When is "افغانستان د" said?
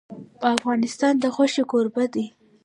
0.55-1.23